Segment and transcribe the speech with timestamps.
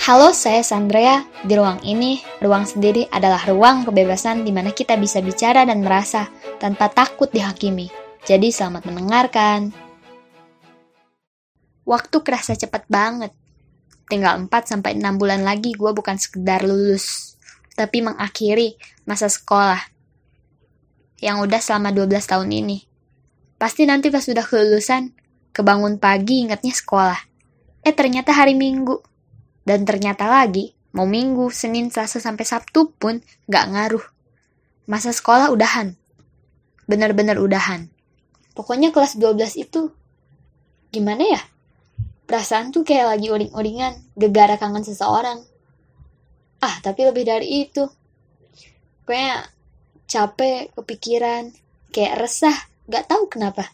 [0.00, 1.28] Halo, saya Sandrea.
[1.44, 6.24] Di ruang ini, ruang sendiri adalah ruang kebebasan di mana kita bisa bicara dan merasa
[6.56, 7.92] tanpa takut dihakimi.
[8.24, 9.68] Jadi selamat mendengarkan.
[11.84, 13.36] Waktu kerasa cepat banget.
[14.08, 17.36] Tinggal 4-6 bulan lagi gue bukan sekedar lulus,
[17.76, 19.84] tapi mengakhiri masa sekolah
[21.20, 22.88] yang udah selama 12 tahun ini.
[23.60, 25.12] Pasti nanti pas sudah kelulusan,
[25.52, 27.20] kebangun pagi ingatnya sekolah.
[27.84, 29.09] Eh ternyata hari Minggu.
[29.64, 34.04] Dan ternyata lagi, mau Minggu, Senin, Selasa, sampai Sabtu pun gak ngaruh.
[34.90, 35.94] Masa sekolah udahan.
[36.90, 37.86] Bener-bener udahan.
[38.56, 39.94] Pokoknya kelas 12 itu,
[40.90, 41.42] gimana ya?
[42.26, 45.42] Perasaan tuh kayak lagi uring-uringan, gegara kangen seseorang.
[46.60, 47.86] Ah, tapi lebih dari itu.
[49.06, 49.50] Kayaknya
[50.10, 51.54] capek, kepikiran,
[51.94, 52.54] kayak resah,
[52.90, 53.70] gak tahu kenapa.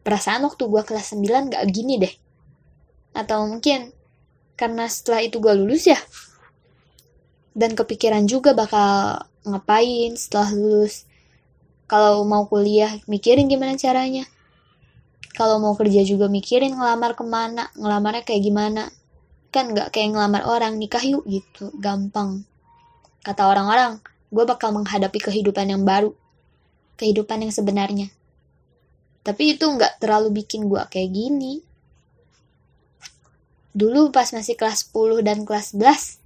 [0.00, 2.14] Perasaan waktu gue kelas 9 gak gini deh.
[3.12, 3.92] Atau mungkin
[4.60, 5.96] karena setelah itu gue lulus ya.
[7.56, 11.08] Dan kepikiran juga bakal ngapain setelah lulus.
[11.88, 14.28] Kalau mau kuliah, mikirin gimana caranya.
[15.32, 18.92] Kalau mau kerja juga mikirin ngelamar ke mana, ngelamarnya kayak gimana.
[19.48, 22.44] Kan gak kayak ngelamar orang, nikah yuk gitu, gampang.
[23.24, 26.12] Kata orang-orang, gue bakal menghadapi kehidupan yang baru.
[27.00, 28.12] Kehidupan yang sebenarnya.
[29.24, 31.64] Tapi itu nggak terlalu bikin gue kayak gini.
[33.70, 36.18] Dulu pas masih kelas 10 dan kelas 11,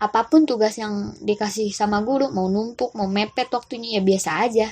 [0.00, 4.68] apa pun tugas yang dikasih sama guru, mau numpuk, mau mepet waktunya ya biasa aja.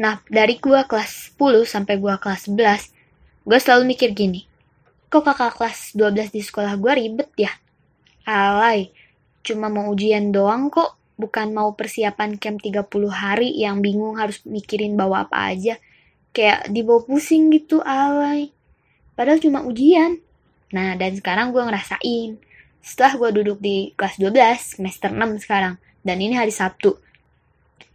[0.00, 2.90] Nah, dari gua kelas 10 sampai gua kelas 11,
[3.46, 4.48] gua selalu mikir gini,
[5.06, 7.52] kok kakak kelas 12 di sekolah gua ribet ya?
[8.26, 8.90] Alay,
[9.46, 12.82] cuma mau ujian doang kok, bukan mau persiapan camp 30
[13.14, 15.78] hari yang bingung harus mikirin bawa apa aja.
[16.34, 18.50] Kayak dibawa pusing gitu, alay.
[19.14, 20.20] Padahal cuma ujian.
[20.74, 22.40] Nah, dan sekarang gue ngerasain.
[22.82, 25.78] Setelah gue duduk di kelas 12, semester 6 sekarang.
[26.02, 26.98] Dan ini hari Sabtu.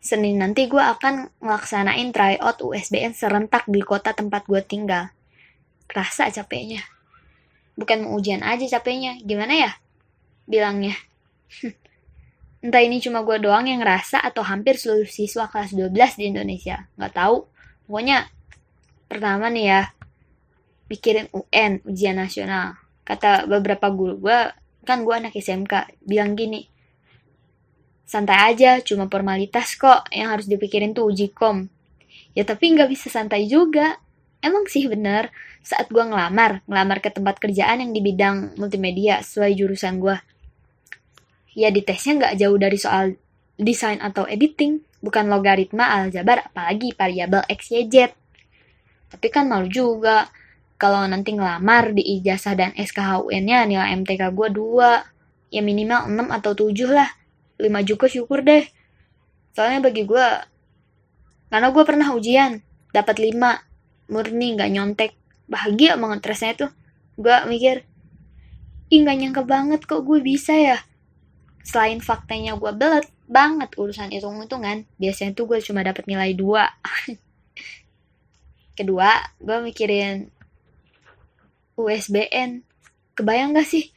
[0.02, 5.14] Senin nanti gue akan ngelaksanain tryout USBN serentak di kota tempat gue tinggal.
[5.86, 6.82] Kerasa capeknya.
[7.78, 9.20] Bukan mau ujian aja capeknya.
[9.22, 9.72] Gimana ya?
[10.50, 10.98] Bilangnya.
[12.66, 16.90] Entah ini cuma gue doang yang ngerasa atau hampir seluruh siswa kelas 12 di Indonesia.
[16.98, 17.38] Nggak tahu.
[17.90, 18.30] Pokoknya
[19.10, 19.82] pertama nih ya,
[20.92, 22.76] pikirin UN, ujian nasional.
[23.08, 24.40] Kata beberapa guru gue,
[24.84, 26.68] kan gue anak SMK, bilang gini,
[28.04, 31.72] santai aja, cuma formalitas kok, yang harus dipikirin tuh uji kom.
[32.36, 34.04] Ya tapi nggak bisa santai juga.
[34.44, 35.32] Emang sih bener,
[35.64, 40.18] saat gue ngelamar, ngelamar ke tempat kerjaan yang di bidang multimedia sesuai jurusan gue.
[41.56, 43.16] Ya di tesnya nggak jauh dari soal
[43.56, 47.96] desain atau editing, bukan logaritma, aljabar, apalagi variabel X, Y, Z.
[49.14, 50.32] Tapi kan malu juga,
[50.82, 55.54] kalau nanti ngelamar di ijazah dan SKHUN-nya nilai MTK gue 2.
[55.54, 57.06] Ya minimal 6 atau 7 lah.
[57.62, 58.66] 5 juga syukur deh.
[59.54, 60.28] Soalnya bagi gue,
[61.54, 63.62] karena gue pernah ujian, dapat 5.
[64.10, 65.14] Murni, gak nyontek.
[65.46, 66.72] Bahagia banget rasanya tuh.
[67.14, 67.86] Gue mikir,
[68.90, 70.82] ih gak nyangka banget kok gue bisa ya.
[71.62, 76.42] Selain faktanya gue belet banget urusan hitung-hitungan, biasanya tuh gue cuma dapat nilai 2.
[78.82, 80.41] Kedua, gue mikirin
[81.76, 82.64] USBN.
[83.16, 83.92] Kebayang gak sih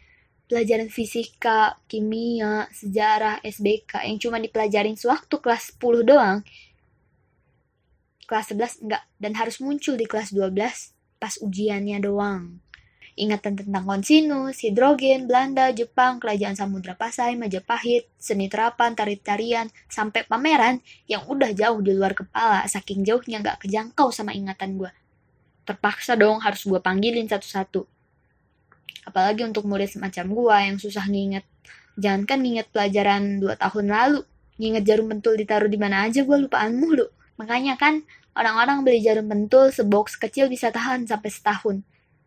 [0.45, 6.39] pelajaran fisika, kimia, sejarah, SBK yang cuma dipelajarin sewaktu kelas 10 doang.
[8.25, 10.55] Kelas 11 enggak, dan harus muncul di kelas 12
[11.21, 12.61] pas ujiannya doang.
[13.15, 20.83] Ingatan tentang konsinus, hidrogen, Belanda, Jepang, Kerajaan Samudra Pasai, Majapahit, seni terapan, tari-tarian, sampai pameran
[21.07, 24.91] yang udah jauh di luar kepala, saking jauhnya gak kejangkau sama ingatan gue
[25.65, 27.85] terpaksa dong harus gue panggilin satu-satu.
[29.05, 31.45] Apalagi untuk murid semacam gue yang susah nginget.
[32.01, 34.21] Jangankan nginget pelajaran 2 tahun lalu,
[34.61, 37.07] nginget jarum pentul ditaruh di mana aja gue lupaan mulu.
[37.37, 38.05] Makanya kan
[38.39, 41.77] orang-orang beli jarum pentul sebox kecil bisa tahan sampai setahun.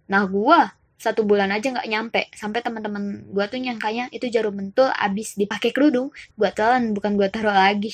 [0.07, 0.59] Nah gue
[0.97, 5.69] satu bulan aja nggak nyampe sampai teman-teman gue tuh nyangkanya itu jarum pentul abis dipakai
[5.69, 7.94] kerudung gue telan bukan gue taruh lagi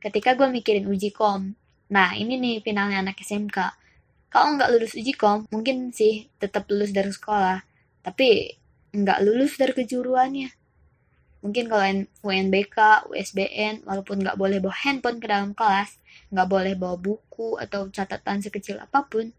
[0.00, 1.52] ketika gue mikirin uji kom
[1.86, 3.58] Nah, ini nih finalnya anak SMK.
[4.26, 7.62] Kalau nggak lulus uji kom, mungkin sih tetap lulus dari sekolah.
[8.02, 8.58] Tapi
[8.90, 10.50] nggak lulus dari kejuruannya.
[11.46, 11.86] Mungkin kalau
[12.26, 15.94] UNBK, USBN, walaupun nggak boleh bawa handphone ke dalam kelas,
[16.34, 19.30] nggak boleh bawa buku atau catatan sekecil apa pun,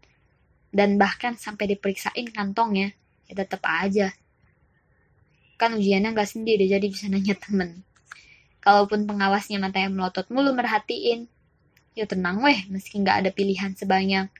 [0.72, 2.96] dan bahkan sampai diperiksain kantongnya,
[3.28, 4.16] ya tetap aja.
[5.60, 7.84] Kan ujiannya nggak sendiri, jadi bisa nanya temen.
[8.64, 11.28] Kalaupun pengawasnya matanya melotot mulu merhatiin,
[11.98, 14.30] ya tenang weh, meski nggak ada pilihan sebanyak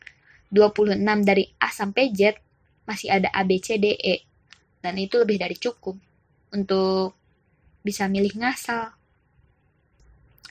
[0.55, 2.39] 26 dari A sampai Z,
[2.87, 4.23] masih ada A, B, C, D, E.
[4.79, 5.99] dan itu lebih dari cukup
[6.55, 7.19] untuk
[7.83, 8.95] bisa milih ngasal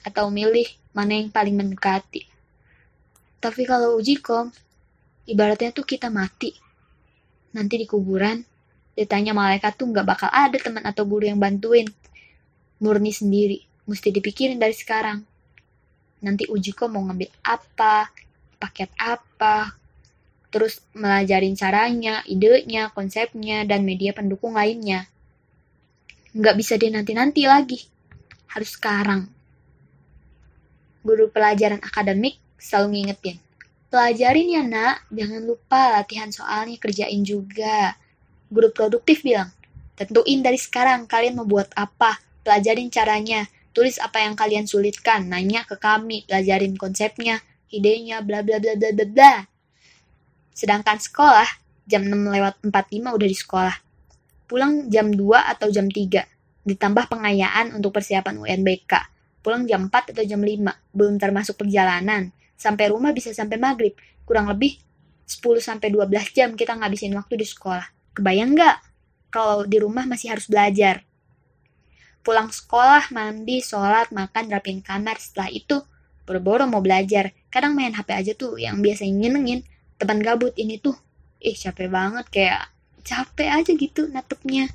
[0.04, 2.28] atau milih mana yang paling mendekati.
[3.40, 4.52] Tapi kalau uji kom,
[5.30, 6.52] ibaratnya tuh kita mati.
[7.56, 8.44] Nanti di kuburan,
[8.98, 11.88] ditanya malaikat tuh nggak bakal ada teman atau guru yang bantuin.
[12.84, 15.37] Murni sendiri, mesti dipikirin dari sekarang.
[16.24, 18.10] Nanti uji kom mau ngambil apa,
[18.58, 19.78] paket apa,
[20.50, 25.06] terus melajarin caranya, idenya, konsepnya, dan media pendukung lainnya.
[26.34, 27.80] Nggak bisa dia nanti-nanti lagi.
[28.50, 29.30] Harus sekarang.
[31.06, 33.38] Guru pelajaran akademik selalu ngingetin.
[33.88, 37.96] Pelajarin ya nak, jangan lupa latihan soalnya kerjain juga.
[38.52, 39.48] Guru produktif bilang,
[39.96, 43.48] tentuin dari sekarang kalian mau buat apa, pelajarin caranya,
[43.78, 48.90] tulis apa yang kalian sulitkan, nanya ke kami, pelajarin konsepnya, idenya, bla bla bla bla
[48.90, 49.34] bla bla.
[50.50, 51.46] Sedangkan sekolah,
[51.86, 53.76] jam 6 lewat 45 udah di sekolah.
[54.50, 56.26] Pulang jam 2 atau jam 3,
[56.66, 59.14] ditambah pengayaan untuk persiapan UNBK.
[59.46, 62.34] Pulang jam 4 atau jam 5, belum termasuk perjalanan.
[62.58, 63.94] Sampai rumah bisa sampai maghrib,
[64.26, 64.82] kurang lebih
[65.30, 68.18] 10 sampai 12 jam kita ngabisin waktu di sekolah.
[68.18, 68.78] Kebayang nggak?
[69.30, 71.07] Kalau di rumah masih harus belajar.
[72.28, 75.16] Pulang sekolah, mandi, sholat, makan, rapin kamar.
[75.16, 75.80] Setelah itu,
[76.28, 77.32] boro-boro mau belajar.
[77.48, 79.64] Kadang main HP aja tuh yang biasanya nyenengin
[79.96, 80.52] teman gabut.
[80.60, 81.00] Ini tuh
[81.40, 82.28] ih capek banget.
[82.28, 82.68] Kayak
[83.08, 84.68] capek aja gitu natupnya.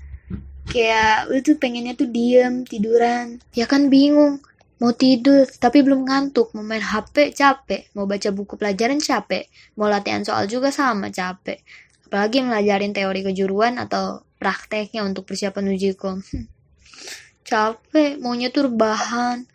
[0.64, 3.44] Kayak lu tuh pengennya tuh diem tiduran.
[3.52, 4.40] Ya kan bingung.
[4.81, 6.56] Mau tidur tapi belum ngantuk.
[6.56, 7.93] Mau main HP capek.
[7.93, 9.52] Mau baca buku pelajaran capek.
[9.76, 11.60] Mau latihan soal juga sama capek.
[12.08, 16.25] Apalagi ngelajarin teori kejuruan atau prakteknya untuk persiapan uji kom
[17.42, 19.46] capek maunya tuh bahan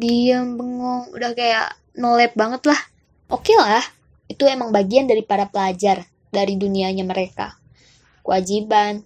[0.00, 2.80] diem bengong udah kayak nolep banget lah
[3.30, 3.84] oke okay lah
[4.30, 7.58] itu emang bagian dari para pelajar dari dunianya mereka.
[8.22, 9.02] Kewajiban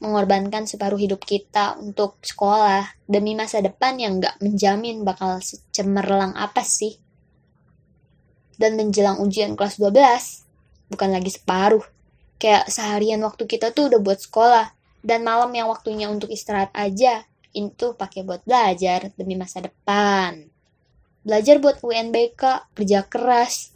[0.00, 6.64] mengorbankan separuh hidup kita untuk sekolah demi masa depan yang gak menjamin bakal secemerlang apa
[6.64, 6.96] sih.
[8.56, 11.84] Dan menjelang ujian kelas 12, bukan lagi separuh.
[12.40, 14.72] Kayak seharian waktu kita tuh udah buat sekolah,
[15.04, 20.50] dan malam yang waktunya untuk istirahat aja, itu pakai buat belajar demi masa depan.
[21.24, 23.72] Belajar buat UNBK, kerja keras,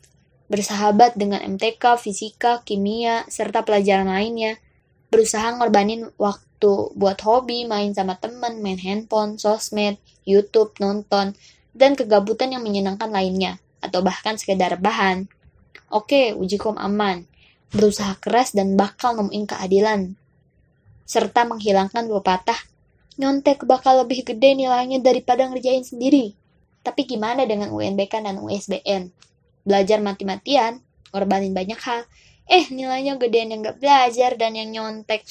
[0.52, 4.60] bersahabat dengan MTK, fisika, kimia, serta pelajaran lainnya.
[5.08, 9.96] Berusaha ngorbanin waktu buat hobi, main sama temen, main handphone, sosmed,
[10.28, 11.32] YouTube, nonton,
[11.72, 15.30] dan kegabutan yang menyenangkan lainnya, atau bahkan sekedar bahan.
[15.88, 17.24] Oke, uji kom aman.
[17.72, 20.00] Berusaha keras dan bakal nemuin keadilan.
[21.08, 22.60] Serta menghilangkan dua patah.
[23.18, 26.38] Nyontek bakal lebih gede nilainya daripada ngerjain sendiri.
[26.86, 29.10] Tapi gimana dengan UNBK dan USBN?
[29.68, 30.80] belajar mati-matian,
[31.12, 32.08] korbanin banyak hal.
[32.48, 35.28] Eh, nilainya gedean yang gak belajar dan yang nyontek.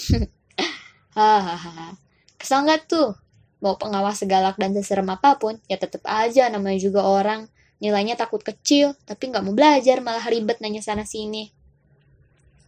[1.18, 1.98] Hahaha.
[2.38, 3.18] Kesal gak tuh?
[3.58, 7.50] Mau pengawas segalak dan seserem apa pun, ya tetep aja namanya juga orang.
[7.82, 11.50] Nilainya takut kecil, tapi gak mau belajar, malah ribet nanya sana-sini.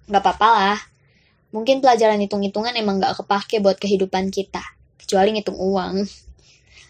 [0.10, 0.80] Gak apa-apa lah.
[1.54, 4.66] Mungkin pelajaran hitung-hitungan emang gak kepake buat kehidupan kita.
[5.00, 6.04] Kecuali ngitung uang.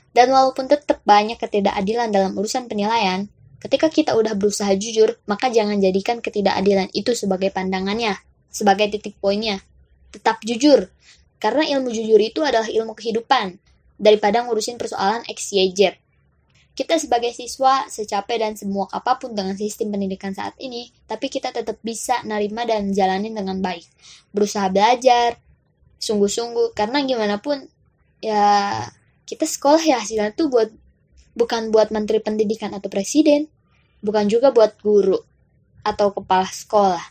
[0.09, 3.29] Dan walaupun tetap banyak ketidakadilan dalam urusan penilaian,
[3.59, 8.15] Ketika kita udah berusaha jujur, maka jangan jadikan ketidakadilan itu sebagai pandangannya,
[8.47, 9.59] sebagai titik poinnya.
[10.15, 10.87] Tetap jujur,
[11.43, 13.59] karena ilmu jujur itu adalah ilmu kehidupan,
[13.99, 15.99] daripada ngurusin persoalan XYZ.
[16.71, 21.51] Kita sebagai siswa, secapek dan semua apa pun dengan sistem pendidikan saat ini, tapi kita
[21.51, 23.83] tetap bisa nerima dan jalanin dengan baik.
[24.31, 25.35] Berusaha belajar,
[25.99, 27.67] sungguh-sungguh, karena gimana pun,
[28.19, 28.85] ya
[29.23, 30.69] kita sekolah ya hasilnya tuh buat
[31.35, 33.47] bukan buat menteri pendidikan atau presiden,
[34.03, 35.19] bukan juga buat guru
[35.83, 37.03] atau kepala sekolah,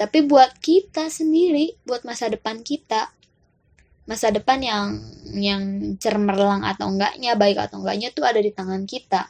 [0.00, 3.12] tapi buat kita sendiri, buat masa depan kita.
[4.08, 4.96] Masa depan yang
[5.36, 5.62] yang
[6.00, 9.28] cermerlang atau enggaknya, baik atau enggaknya tuh ada di tangan kita.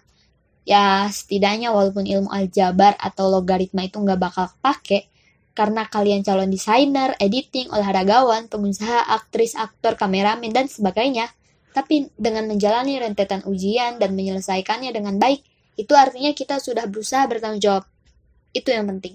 [0.62, 5.10] Ya, setidaknya walaupun ilmu aljabar atau logaritma itu nggak bakal kepake,
[5.52, 11.30] karena kalian calon desainer, editing, olahragawan, pengusaha, aktris, aktor, kameramen, dan sebagainya,
[11.70, 15.42] tapi dengan menjalani rentetan ujian dan menyelesaikannya dengan baik,
[15.78, 17.84] itu artinya kita sudah berusaha bertanggung jawab.
[18.50, 19.14] Itu yang penting.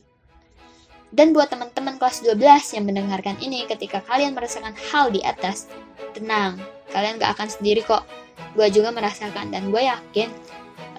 [1.16, 5.72] Dan buat teman-teman kelas 12 yang mendengarkan ini ketika kalian merasakan hal di atas,
[6.12, 6.60] tenang,
[6.92, 8.04] kalian gak akan sendiri kok.
[8.52, 10.28] Gue juga merasakan dan gue yakin,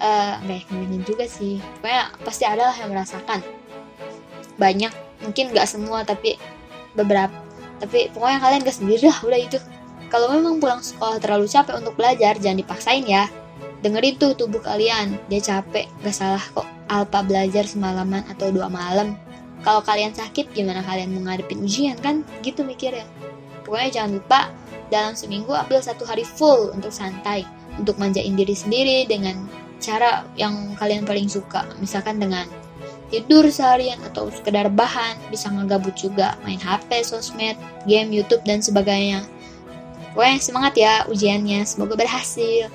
[0.01, 3.45] uh, gak yakin juga sih, pokoknya pasti ada lah yang merasakan.
[4.57, 6.37] Banyak, mungkin gak semua tapi
[6.93, 7.33] beberapa.
[7.77, 9.57] Tapi pokoknya kalian gak sendiri lah, udah itu.
[10.07, 13.27] Kalau memang pulang sekolah terlalu capek untuk belajar, jangan dipaksain ya.
[13.85, 19.19] Dengerin tuh tubuh kalian, dia capek, gak salah kok Alpa belajar semalaman atau dua malam.
[19.61, 22.23] Kalau kalian sakit, gimana kalian mau ngadepin ujian kan?
[22.41, 23.05] Gitu mikirnya.
[23.67, 24.39] pokoknya jangan lupa
[24.87, 27.43] dalam seminggu ambil satu hari full untuk santai
[27.75, 29.43] untuk manjain diri sendiri dengan
[29.77, 32.47] cara yang kalian paling suka misalkan dengan
[33.07, 37.55] tidur seharian atau sekedar bahan bisa ngegabut juga main HP, sosmed,
[37.87, 39.23] game, YouTube dan sebagainya.
[40.11, 42.67] Pokoknya semangat ya ujiannya semoga berhasil